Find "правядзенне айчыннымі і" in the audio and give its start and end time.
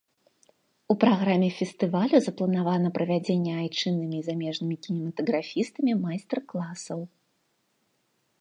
2.97-4.25